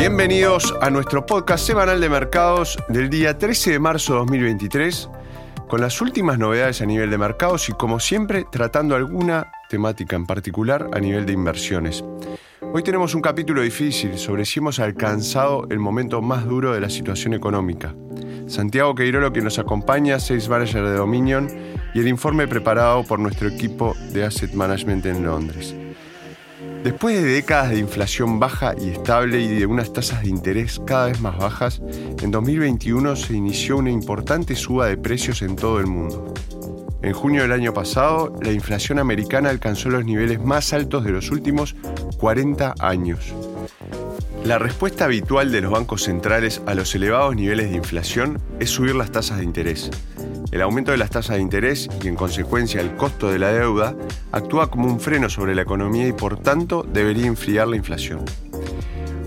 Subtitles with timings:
[0.00, 5.10] Bienvenidos a nuestro podcast semanal de mercados del día 13 de marzo de 2023,
[5.68, 10.24] con las últimas novedades a nivel de mercados y como siempre tratando alguna temática en
[10.24, 12.02] particular a nivel de inversiones.
[12.72, 16.88] Hoy tenemos un capítulo difícil sobre si hemos alcanzado el momento más duro de la
[16.88, 17.94] situación económica.
[18.46, 21.46] Santiago Queirolo que nos acompaña, Sales Manager de Dominion,
[21.92, 25.76] y el informe preparado por nuestro equipo de Asset Management en Londres.
[26.82, 31.08] Después de décadas de inflación baja y estable y de unas tasas de interés cada
[31.08, 31.82] vez más bajas,
[32.22, 36.32] en 2021 se inició una importante suba de precios en todo el mundo.
[37.02, 41.30] En junio del año pasado, la inflación americana alcanzó los niveles más altos de los
[41.30, 41.76] últimos
[42.18, 43.34] 40 años.
[44.44, 48.94] La respuesta habitual de los bancos centrales a los elevados niveles de inflación es subir
[48.94, 49.90] las tasas de interés.
[50.50, 53.94] El aumento de las tasas de interés y en consecuencia el costo de la deuda
[54.32, 58.24] actúa como un freno sobre la economía y por tanto debería enfriar la inflación.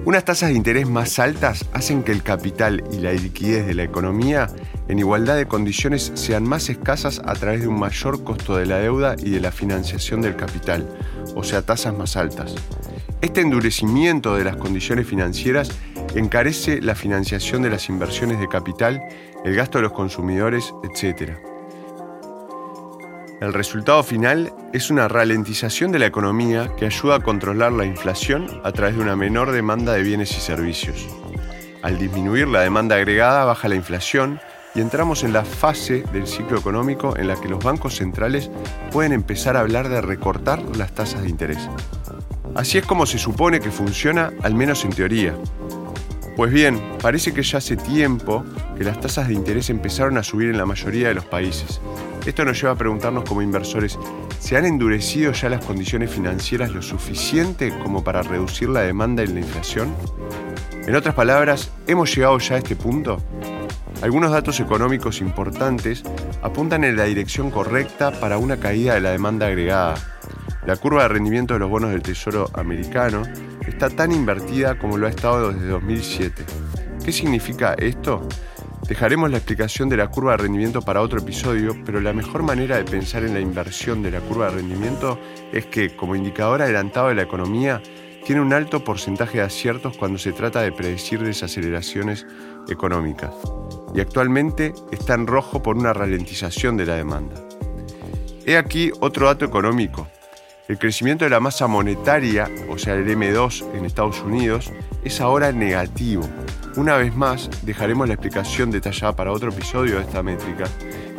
[0.05, 3.83] Unas tasas de interés más altas hacen que el capital y la liquidez de la
[3.83, 4.49] economía
[4.89, 8.79] en igualdad de condiciones sean más escasas a través de un mayor costo de la
[8.79, 10.89] deuda y de la financiación del capital,
[11.35, 12.53] o sea, tasas más altas.
[13.21, 15.71] Este endurecimiento de las condiciones financieras
[16.16, 19.02] encarece la financiación de las inversiones de capital,
[19.44, 21.33] el gasto de los consumidores, etc.
[23.42, 28.47] El resultado final es una ralentización de la economía que ayuda a controlar la inflación
[28.64, 31.08] a través de una menor demanda de bienes y servicios.
[31.81, 34.39] Al disminuir la demanda agregada baja la inflación
[34.75, 38.50] y entramos en la fase del ciclo económico en la que los bancos centrales
[38.91, 41.69] pueden empezar a hablar de recortar las tasas de interés.
[42.56, 45.36] Así es como se supone que funciona, al menos en teoría.
[46.35, 48.43] Pues bien, parece que ya hace tiempo
[48.77, 51.79] que las tasas de interés empezaron a subir en la mayoría de los países,
[52.25, 53.99] esto nos lleva a preguntarnos como inversores,
[54.39, 59.27] ¿se han endurecido ya las condiciones financieras lo suficiente como para reducir la demanda y
[59.27, 59.93] la inflación?
[60.87, 63.21] En otras palabras, ¿hemos llegado ya a este punto?
[64.01, 66.03] Algunos datos económicos importantes
[66.41, 69.95] apuntan en la dirección correcta para una caída de la demanda agregada.
[70.66, 73.23] La curva de rendimiento de los bonos del Tesoro americano
[73.68, 76.44] está tan invertida como lo ha estado desde 2007.
[77.03, 78.28] ¿Qué significa esto?
[78.88, 82.78] Dejaremos la explicación de la curva de rendimiento para otro episodio, pero la mejor manera
[82.78, 85.19] de pensar en la inversión de la curva de rendimiento
[85.53, 87.81] es que, como indicador adelantado de la economía,
[88.25, 92.25] tiene un alto porcentaje de aciertos cuando se trata de predecir desaceleraciones
[92.69, 93.34] económicas.
[93.94, 97.35] Y actualmente está en rojo por una ralentización de la demanda.
[98.46, 100.07] He aquí otro dato económico.
[100.69, 104.72] El crecimiento de la masa monetaria, o sea, el M2 en Estados Unidos,
[105.03, 106.24] es ahora negativo.
[106.78, 110.63] Una vez más, dejaremos la explicación detallada para otro episodio de esta métrica,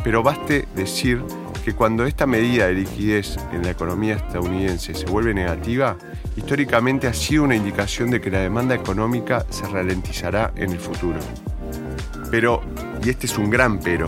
[0.03, 1.22] pero baste decir
[1.62, 5.99] que cuando esta medida de liquidez en la economía estadounidense se vuelve negativa,
[6.37, 11.19] históricamente ha sido una indicación de que la demanda económica se ralentizará en el futuro.
[12.31, 12.62] Pero,
[13.04, 14.06] y este es un gran pero,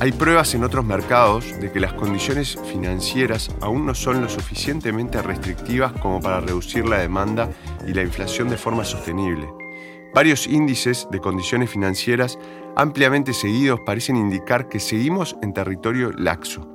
[0.00, 5.22] hay pruebas en otros mercados de que las condiciones financieras aún no son lo suficientemente
[5.22, 7.50] restrictivas como para reducir la demanda
[7.86, 9.48] y la inflación de forma sostenible.
[10.12, 12.38] Varios índices de condiciones financieras
[12.76, 16.68] ampliamente seguidos parecen indicar que seguimos en territorio laxo.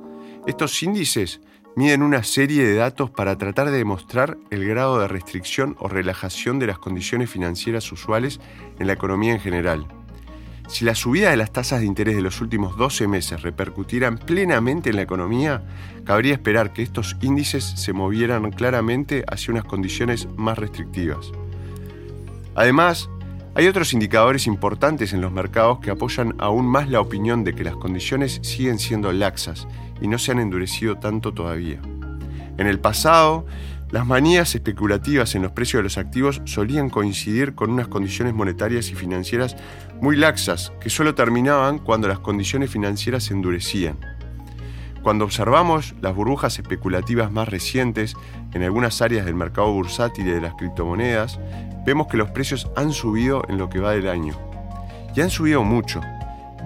[0.46, 1.40] Estos índices
[1.76, 6.58] miden una serie de datos para tratar de demostrar el grado de restricción o relajación
[6.58, 8.40] de las condiciones financieras usuales
[8.78, 9.86] en la economía en general.
[10.70, 14.90] Si la subida de las tasas de interés de los últimos 12 meses repercutieran plenamente
[14.90, 15.64] en la economía,
[16.04, 21.32] cabría esperar que estos índices se movieran claramente hacia unas condiciones más restrictivas.
[22.54, 23.10] Además,
[23.56, 27.64] hay otros indicadores importantes en los mercados que apoyan aún más la opinión de que
[27.64, 29.66] las condiciones siguen siendo laxas
[30.00, 31.80] y no se han endurecido tanto todavía.
[32.58, 33.44] En el pasado,
[33.90, 38.88] las manías especulativas en los precios de los activos solían coincidir con unas condiciones monetarias
[38.90, 39.56] y financieras
[40.00, 43.98] muy laxas que solo terminaban cuando las condiciones financieras se endurecían.
[45.02, 48.14] Cuando observamos las burbujas especulativas más recientes
[48.52, 51.40] en algunas áreas del mercado bursátil y de las criptomonedas,
[51.84, 54.38] vemos que los precios han subido en lo que va del año.
[55.16, 56.00] Y han subido mucho.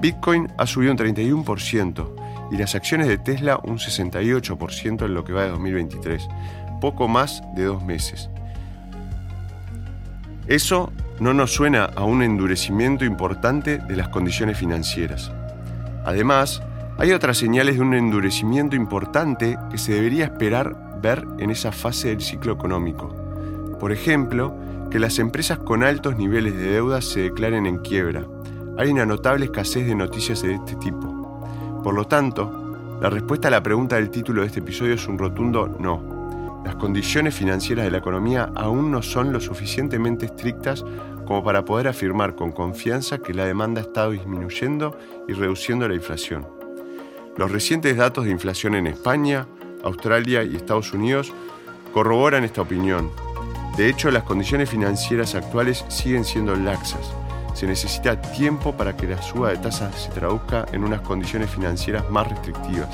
[0.02, 5.32] Bitcoin ha subido un 31% y las acciones de Tesla un 68% en lo que
[5.32, 6.28] va de 2023,
[6.84, 8.28] poco más de dos meses.
[10.46, 15.32] Eso no nos suena a un endurecimiento importante de las condiciones financieras.
[16.04, 16.62] Además,
[16.98, 22.08] hay otras señales de un endurecimiento importante que se debería esperar ver en esa fase
[22.08, 23.08] del ciclo económico.
[23.80, 24.54] Por ejemplo,
[24.90, 28.26] que las empresas con altos niveles de deuda se declaren en quiebra.
[28.76, 31.80] Hay una notable escasez de noticias de este tipo.
[31.82, 35.16] Por lo tanto, la respuesta a la pregunta del título de este episodio es un
[35.16, 36.13] rotundo no.
[36.64, 40.82] Las condiciones financieras de la economía aún no son lo suficientemente estrictas
[41.26, 44.96] como para poder afirmar con confianza que la demanda ha estado disminuyendo
[45.28, 46.46] y reduciendo la inflación.
[47.36, 49.46] Los recientes datos de inflación en España,
[49.82, 51.32] Australia y Estados Unidos
[51.92, 53.10] corroboran esta opinión.
[53.76, 57.12] De hecho, las condiciones financieras actuales siguen siendo laxas.
[57.54, 62.08] Se necesita tiempo para que la suba de tasas se traduzca en unas condiciones financieras
[62.10, 62.88] más restrictivas.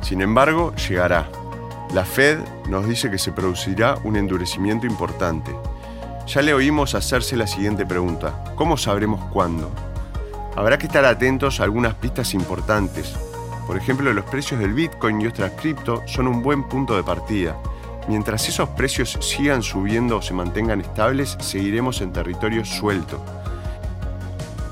[0.00, 1.28] Sin embargo, llegará.
[1.92, 2.38] La Fed
[2.68, 5.50] nos dice que se producirá un endurecimiento importante.
[6.24, 8.44] Ya le oímos hacerse la siguiente pregunta.
[8.54, 9.72] ¿Cómo sabremos cuándo?
[10.54, 13.12] Habrá que estar atentos a algunas pistas importantes.
[13.66, 17.56] Por ejemplo, los precios del Bitcoin y otras cripto son un buen punto de partida.
[18.06, 23.20] Mientras esos precios sigan subiendo o se mantengan estables, seguiremos en territorio suelto.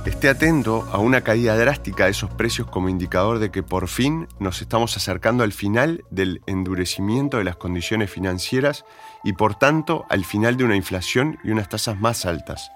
[0.08, 4.26] Esté atento a una caída drástica de esos precios como indicador de que por fin
[4.40, 8.87] nos estamos acercando al final del endurecimiento de las condiciones financieras
[9.22, 12.72] y por tanto al final de una inflación y unas tasas más altas.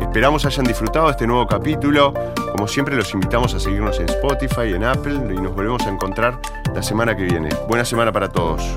[0.00, 2.12] Esperamos hayan disfrutado este nuevo capítulo.
[2.50, 6.40] Como siempre los invitamos a seguirnos en Spotify, en Apple y nos volvemos a encontrar
[6.74, 7.48] la semana que viene.
[7.68, 8.76] Buena semana para todos.